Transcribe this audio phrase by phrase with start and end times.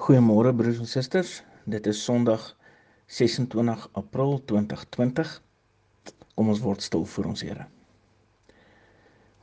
[0.00, 1.30] Goeiemôre broers en susters.
[1.68, 2.56] Dit is Sondag
[3.12, 5.32] 26 April 2020.
[6.32, 7.66] Kom ons word stil voor ons Here.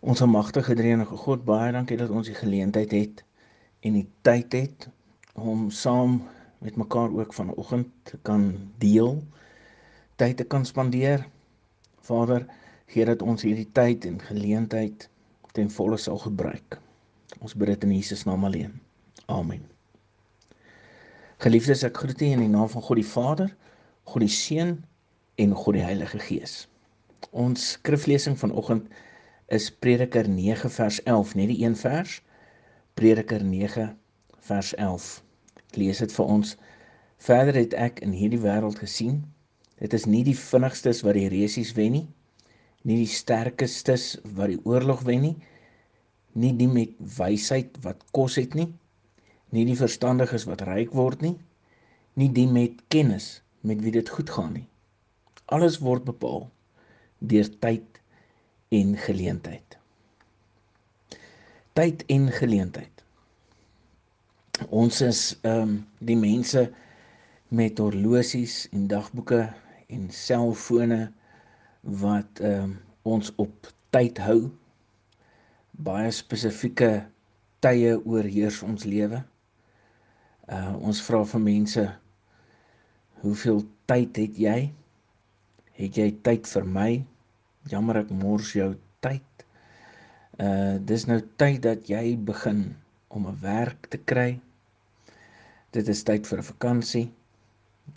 [0.02, 3.22] Ons almagtige Drie-enige God, baie dankie dat ons die geleentheid het
[3.86, 4.90] en die tyd het
[5.38, 6.24] om saam
[6.66, 8.50] met mekaar ook vanoggend te kan
[8.82, 9.22] deel,
[10.18, 11.30] tyd te kan spandeer.
[12.10, 12.50] Vader,
[12.90, 15.06] gee dat ons hierdie tyd en geleentheid
[15.54, 16.82] ten volle sal gebruik.
[17.38, 18.80] Ons bid dit in Jesus naam alleen.
[19.30, 19.77] Amen.
[21.38, 23.52] Geliefdes, ek groet u in die naam van God die Vader,
[24.10, 24.72] God die Seun
[25.38, 26.64] en God die Heilige Gees.
[27.30, 28.88] Ons skriflesing vanoggend
[29.54, 32.16] is Prediker 9 vers 11, net die een vers.
[32.98, 33.86] Prediker 9
[34.50, 35.06] vers 11.
[35.62, 36.56] Ek lees dit vir ons.
[37.28, 39.22] Verder het ek in hierdie wêreld gesien,
[39.78, 42.06] dit is nie die vinnigstes wat die resies wen nie,
[42.82, 45.36] nie die sterkestes wat die oorlog wen nie,
[46.34, 48.72] nie die met wysheid wat kos het nie,
[49.56, 51.36] nie die verstandiges wat ryk word nie,
[52.20, 54.66] nie die met kennis met wie dit goed gaan nie.
[55.54, 56.48] Alles word bepaal
[57.20, 58.02] deur tyd
[58.76, 59.78] en geleentheid.
[61.78, 63.04] Tyd en geleentheid.
[64.74, 66.66] Ons is ehm um, die mense
[67.54, 69.44] met horlosies en dagboeke
[69.94, 71.02] en selfone
[72.04, 74.50] wat ehm um, ons op tyd hou.
[75.72, 76.92] Baie spesifieke
[77.64, 79.22] tye oorheers ons lewe.
[80.48, 81.82] Uh ons vra vir mense
[83.22, 84.60] hoeveel tyd het jy?
[85.80, 86.92] Het jy tyd vir my?
[87.68, 88.70] Jammer ek mors jou
[89.04, 89.44] tyd.
[90.40, 92.62] Uh dis nou tyd dat jy begin
[93.12, 94.40] om 'n werk te kry.
[95.76, 97.08] Dit is tyd vir 'n vakansie.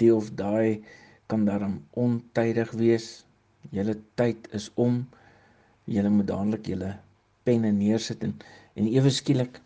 [0.03, 0.83] Die of daai
[1.29, 3.25] kan daarom ontydig wees.
[3.70, 5.07] Julle tyd is om.
[5.87, 6.97] Julle moet dadelik julle
[7.45, 8.35] penne neersit en
[8.75, 9.61] en ewe skielik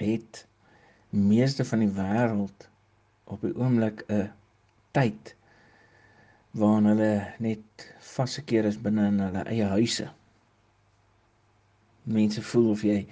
[0.00, 0.46] het
[1.12, 2.68] meeste van die wêreld
[3.24, 4.30] op die oomblik 'n
[4.96, 5.34] tyd
[6.56, 10.08] waarin hulle net vasgekeer is binne in hulle eie huise.
[12.04, 13.06] Mense voel of jy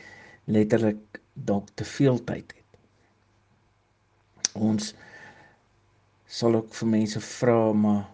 [0.44, 2.78] letterlik dalk te veel tyd het.
[4.54, 4.94] Ons
[6.26, 8.08] sal ook vir mense vra maar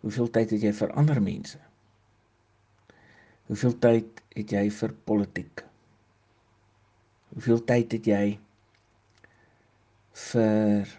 [0.00, 1.58] hoeveel tyd het jy vir ander mense?
[3.50, 5.64] Hoeveel tyd het jy vir politiek?
[7.34, 8.38] Hoeveel tyd het jy
[10.12, 10.92] vir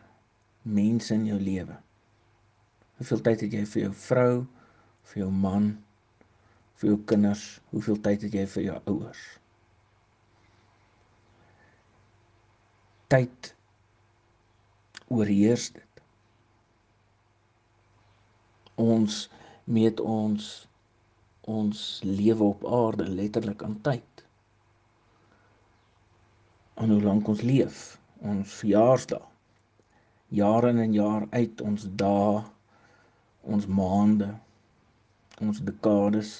[0.63, 1.77] mense in jou lewe?
[2.97, 4.35] Hoeveel tyd het jy vir jou vrou,
[5.11, 5.71] vir jou man,
[6.81, 7.45] vir jou kinders?
[7.71, 9.23] Hoeveel tyd het jy vir jou ouers?
[13.13, 13.53] Tyd
[15.13, 16.03] oorheers dit.
[18.81, 19.25] Ons
[19.69, 20.51] meet ons
[21.43, 24.23] ons lewe op aarde letterlik aan tyd.
[26.79, 27.81] En hoe lank ons leef?
[28.23, 29.23] Ons verjaarsdag.
[30.33, 32.41] Jaar in en jaar uit ons dae,
[33.41, 34.31] ons maande,
[35.43, 36.33] ons dekades.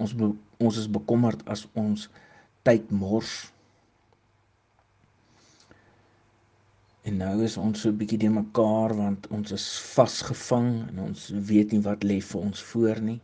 [0.00, 0.30] Ons be,
[0.62, 2.06] ons is bekommerd as ons
[2.64, 3.34] tyd mors.
[7.08, 11.28] En nou is ons so 'n bietjie de mekaar want ons is vasgevang en ons
[11.50, 13.20] weet nie wat lê vir ons voor nie.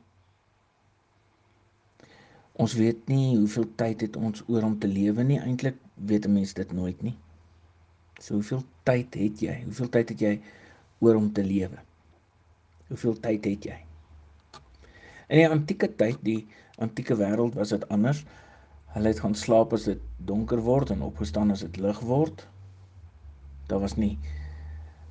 [2.56, 5.37] Ons weet nie hoeveel tyd het ons oor om te lewe nie.
[5.41, 5.77] Eintlik
[6.11, 7.17] weet 'n mens dit nooit nie.
[8.21, 9.56] So hoeveel tyd het jy?
[9.65, 10.41] Hoeveel tyd het jy
[11.05, 11.83] oor om te lewe?
[12.89, 13.77] Hoeveel tyd het jy?
[15.28, 16.47] In die antieke tyd, die
[16.78, 18.25] antieke wêreld was dit anders.
[18.94, 22.49] Hulle het gaan slaap as dit donker word en opgestaan as dit lig word.
[23.69, 24.19] Daar was nie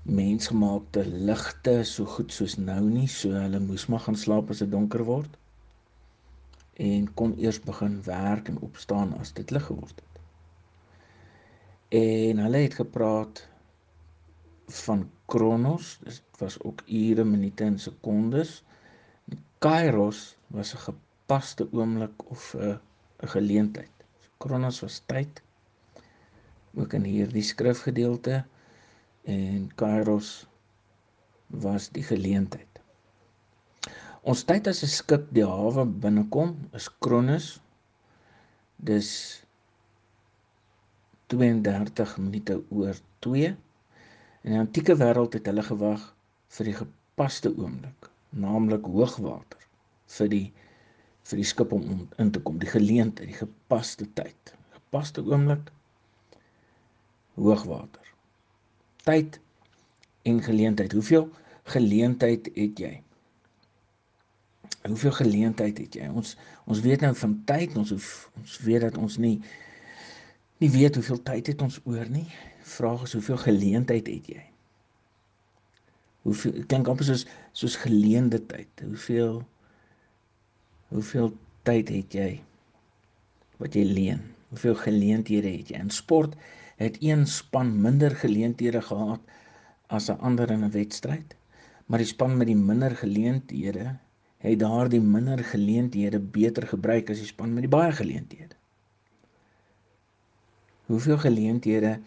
[0.01, 4.72] mensgemaakte ligte so goed soos nou nie, so hulle moes maar gaan slaap as dit
[4.72, 5.38] donker word
[6.75, 10.22] en kon eers begin werk en opstaan as dit lig geword het.
[12.00, 13.47] En hulle het gepraat
[14.68, 18.63] van Kronos, dit was ook ure, minute en sekondes.
[19.59, 22.80] Kairos was 'n gepaste oomblik of 'n
[23.24, 23.96] 'n geleentheid.
[24.19, 25.42] So Kronos was tyd.
[26.74, 28.45] Ook in hierdie skrifgedeelte
[29.24, 30.48] en Kairos
[31.48, 32.75] was die geleentheid.
[34.31, 37.50] Ons tyd as 'n skip die hawe binnekom is Kronos.
[38.88, 39.10] Dis
[41.33, 43.51] 32 minute oor 2.
[44.45, 46.10] In die antieke wêreld het hulle gewag
[46.57, 48.10] vir die gepaste oomblik,
[48.48, 49.69] naamlik hoogwater
[50.18, 50.48] vir die
[51.30, 51.86] vir die skip om
[52.18, 54.56] in te kom, die geleentheid, die gepaste tyd.
[54.80, 55.69] Gepaste oomblik
[57.38, 58.13] hoogwater.
[59.06, 59.39] Tyd
[60.25, 60.98] en geleentheid.
[60.98, 61.30] Hoeveel
[61.78, 62.95] geleentheid het jy?
[64.88, 66.07] Hoeveel geleentheid het jy?
[66.09, 66.35] Ons
[66.65, 68.09] ons weet nou van tyd, ons hoef,
[68.39, 69.38] ons weet dat ons nie
[70.63, 72.27] nie weet hoeveel tyd het ons oor nie.
[72.75, 74.44] Vraag is hoeveel geleentheid het jy?
[76.25, 78.71] Hoeveel klink amper soos soos geleende tyd.
[78.83, 79.44] Hoeveel
[80.94, 81.33] hoeveel
[81.68, 82.29] tyd het jy
[83.59, 84.21] wat jy leen?
[84.53, 85.81] Hoeveel geleenthede het jy?
[85.81, 86.35] In sport
[86.79, 89.21] het een span minder geleenthede gehad
[89.88, 91.35] as 'n ander in 'n wedstryd,
[91.85, 93.95] maar die span met die minder geleenthede
[94.45, 98.53] het daardie minder geleenthede beter gebruik as die span met die baie geleenthede.
[100.86, 102.00] Hoeveel geleenthede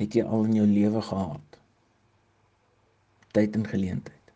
[0.00, 1.58] het jy al in jou lewe gehad?
[3.36, 4.32] Tyd en geleentheid.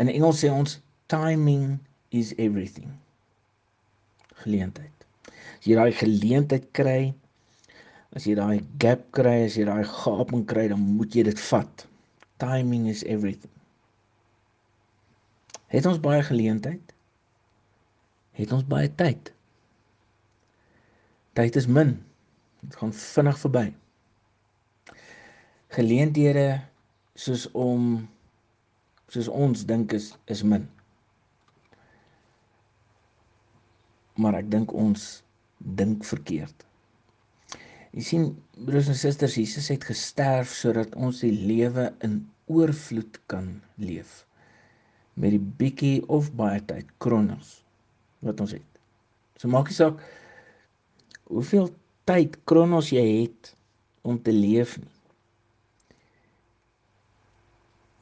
[0.00, 0.80] In Engels sê ons
[1.12, 1.78] timing
[2.08, 2.90] is everything.
[4.42, 5.06] Geleentheid.
[5.60, 7.12] As jy daai geleentheid kry,
[8.16, 11.86] as jy daai gap kry, as jy daai gaping kry, dan moet jy dit vat.
[12.42, 13.52] Timing is everything.
[15.70, 16.94] Het ons baie geleentheid?
[18.34, 19.28] Het ons baie tyd?
[21.38, 21.92] Tyd is min.
[22.64, 23.68] Dit gaan vinnig verby.
[25.76, 26.46] Geleenthede
[27.14, 27.92] soos om
[29.10, 30.64] soos ons dink is is min.
[34.18, 35.04] Maar ek dink ons
[35.78, 36.66] dink verkeerd.
[37.94, 38.26] Jy sien
[38.66, 44.24] broers en susters, Jesus het gesterf sodat ons die lewe in oorvloed kan leef
[45.14, 47.60] met die bietjie of baie tyd kronos
[48.24, 48.80] wat ons het.
[49.40, 50.00] So maak nie saak
[51.30, 51.70] hoeveel
[52.08, 53.54] tyd kronos jy het
[54.02, 54.96] om te leef nie.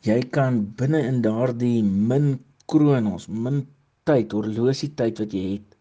[0.08, 2.36] Jy kan binne in daardie min
[2.70, 3.64] kronos, min
[4.08, 5.74] tyd, horlosie tyd wat jy het,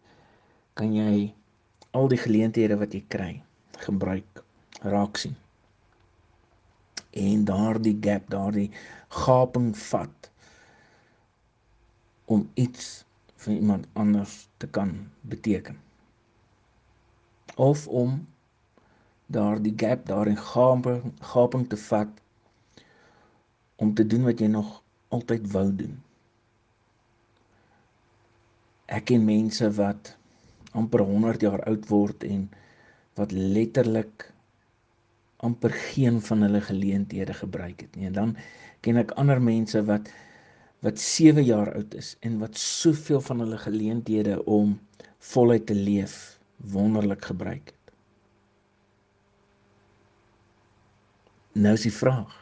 [0.76, 1.30] kan jy
[1.96, 3.30] al die geleenthede wat jy kry
[3.84, 4.42] gebruik
[4.82, 5.36] raak sien.
[7.18, 8.68] En daardie gap, daardie
[9.22, 10.30] gaping vat
[12.28, 13.04] om iets
[13.42, 15.78] vir iemand anders te kan beteken.
[17.56, 18.26] Of om
[19.26, 22.12] daardie gap, daardie gaping, gaping te vat
[23.76, 24.80] om te doen wat jy nog
[25.14, 25.96] altyd wou doen.
[28.88, 30.14] Ek ken mense wat
[30.76, 32.48] amper 100 jaar oud word en
[33.18, 34.28] wat letterlik
[35.44, 38.08] amper geen van hulle geleenthede gebruik het nie.
[38.10, 38.34] En dan
[38.82, 40.10] ken ek ander mense wat
[40.86, 44.76] wat 7 jaar oud is en wat soveel van hulle geleenthede om
[45.32, 47.92] voluit te leef wonderlik gebruik het.
[51.58, 52.36] Nou is die vraag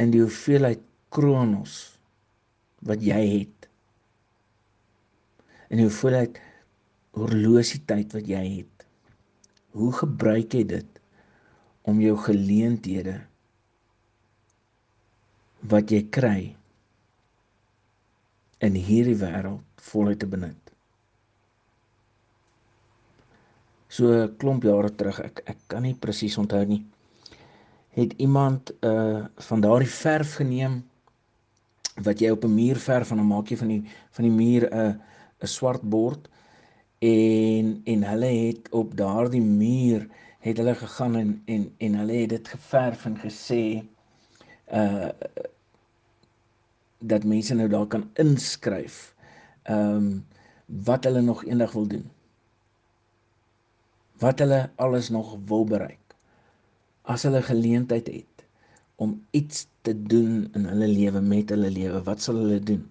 [0.00, 0.80] in die hoeveelheid
[1.14, 1.76] kronos
[2.88, 3.68] wat jy het
[5.68, 6.40] en die hoeveelheid
[7.14, 8.88] horlosietyd wat jy het
[9.76, 11.00] hoe gebruik jy dit
[11.84, 13.18] om jou geleenthede
[15.70, 16.38] wat jy kry
[18.58, 20.72] in hierdie wêreld voluit te benut.
[23.88, 26.84] So 'n klomp jare terug, ek ek kan nie presies onthou nie,
[27.94, 30.82] het iemand uh van daardie verf geneem
[32.02, 34.62] wat jy op 'n muur verf en dan maak jy van die van die muur
[34.70, 34.94] 'n uh,
[35.42, 36.28] 'n swart bord
[36.98, 40.08] en en hulle het op daardie muur
[40.40, 43.84] het hulle gegaan en en en hulle het dit geverf en gesê
[44.72, 45.08] uh
[47.08, 49.14] dat mense nou daar kan inskryf
[49.62, 50.24] ehm um,
[50.84, 52.04] wat hulle nog eendag wil doen.
[54.18, 56.14] Wat hulle alles nog wil bereik.
[57.02, 58.46] As hulle geleentheid het
[58.96, 62.86] om iets te doen in hulle lewe met hulle lewe, wat sal hulle doen?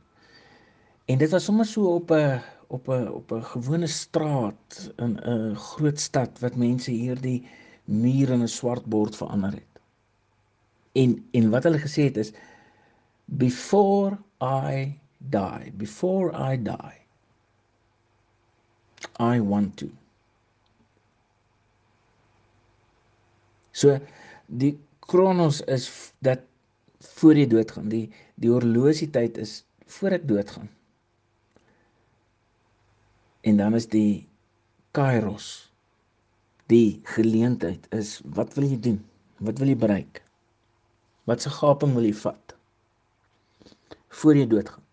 [1.05, 5.55] En dit was sommer so op 'n op 'n op 'n gewone straat in 'n
[5.55, 7.45] groot stad wat mense hierdie
[7.85, 9.73] muur in 'n swart bord verander het.
[10.91, 12.31] En en wat hulle gesê het is
[13.37, 14.99] before I
[15.29, 16.97] die, before I die,
[19.19, 19.89] I want to.
[23.71, 23.97] So
[24.47, 26.43] die kronos is dat
[27.17, 28.05] voor jy doodgaan, die
[28.39, 29.63] die horlosietyd is
[29.97, 30.69] voor ek doodgaan.
[33.43, 34.23] En dan is die
[34.95, 35.69] kairos
[36.71, 39.01] die geleentheid is wat wil jy doen?
[39.43, 40.21] Wat wil jy bereik?
[41.27, 42.52] Wat se gaping wil jy vat?
[44.13, 44.84] Voor jy doodgaan.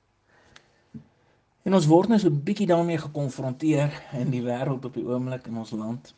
[1.68, 5.46] En ons word nou so 'n bietjie daarmee gekonfronteer in die wêreld op die oomblik
[5.46, 6.14] in ons land.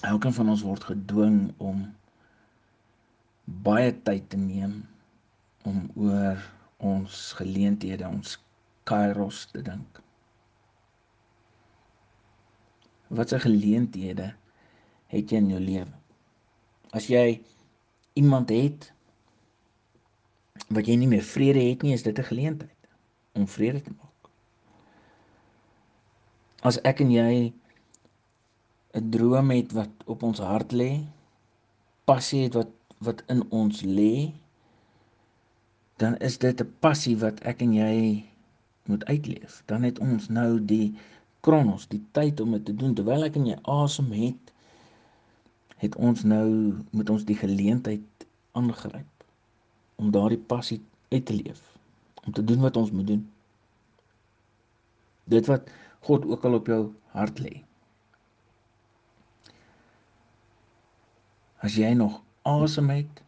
[0.00, 1.84] Elkeen van ons word gedwing om
[3.44, 4.88] baie tyd te neem
[5.64, 6.42] om oor
[6.76, 8.38] ons geleenthede, ons
[8.84, 10.00] kairos te dink.
[13.08, 14.34] Wat 'n geleenthede
[15.06, 15.94] het jy in jou lewe?
[16.90, 17.42] As jy
[18.12, 18.92] iemand het
[20.68, 22.88] wat jy nie meer vrede het nie, is dit 'n geleentheid
[23.32, 24.30] om vrede te maak.
[26.62, 27.52] As ek en jy
[28.94, 31.04] 'n droom het wat op ons hart lê,
[32.04, 34.32] passie het wat wat in ons lê,
[35.96, 38.24] dan is dit 'n passie wat ek en jy
[38.84, 39.62] moet uitleef.
[39.66, 40.94] Dan het ons nou die
[41.40, 44.52] kronos, die tyd om dit te doen terwyl ek en jy asem het,
[45.76, 49.17] het ons nou moet ons die geleentheid aangryp
[49.98, 50.78] om daardie passie
[51.10, 51.62] uit te leef,
[52.24, 53.24] om te doen wat ons moet doen.
[55.24, 55.70] Dit wat
[56.06, 56.82] God ook al op jou
[57.14, 57.54] hart lê.
[61.58, 63.22] As jy nog asem het,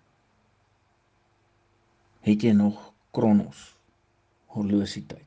[2.23, 3.65] het jy nog kronos,
[4.55, 5.27] horlosietyd.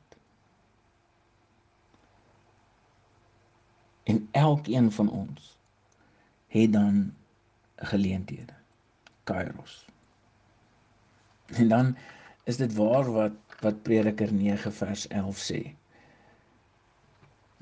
[4.08, 5.52] En elkeen van ons
[6.54, 7.14] het dan
[7.76, 8.52] geleenthede.
[9.24, 9.84] Kairos.
[11.60, 11.96] En dan
[12.44, 15.60] is dit waar wat wat Prediker 9 vers 11 sê.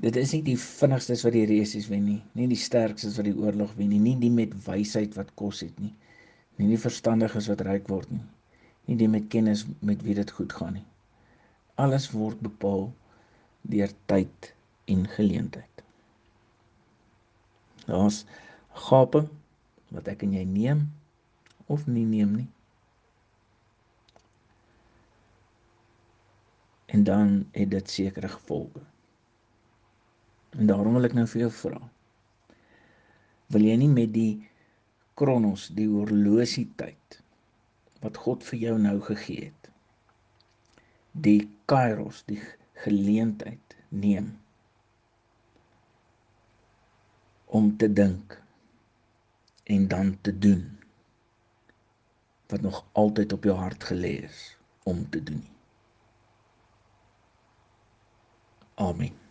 [0.03, 3.37] Dit is nie die vinnigstes wat die resies wen nie, nie die sterkstes wat die
[3.39, 5.93] oorlog wen nie, nie die met wysheid wat kos het nie,
[6.59, 8.25] nie die verstandiges wat ryk word nie,
[8.91, 10.87] nie die met kennis met wie dit goed gaan nie.
[11.85, 12.89] Alles word bepaal
[13.71, 14.51] deur tyd
[14.91, 15.85] en geleentheid.
[17.87, 18.25] Daar's
[18.89, 19.31] gaping
[19.95, 20.89] wat ek en jy neem
[21.71, 22.49] of nie neem nie.
[26.93, 28.83] En dan het dit sekere gevolge.
[30.51, 31.81] En daarom wil ek nou vir jou vra.
[33.53, 34.33] Wil jy nie met die
[35.17, 37.21] kronos, die horlosie tyd
[38.03, 39.69] wat God vir jou nou gegee het,
[41.13, 42.41] die kairos, die
[42.83, 44.33] geleentheid neem
[47.47, 48.39] om te dink
[49.77, 50.65] en dan te doen
[52.53, 54.41] wat nog altyd op jou hart gelê is
[54.89, 55.45] om te doen.
[58.83, 59.22] Amen.